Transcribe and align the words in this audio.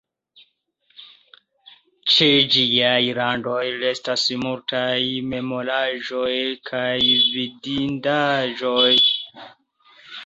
Ĉe 2.13 2.29
ĝiaj 2.55 3.03
randoj 3.19 3.61
restas 3.83 4.23
multaj 4.45 4.97
memoraĵoj 5.35 6.33
kaj 6.71 6.91
vidindaĵoj. 7.37 8.95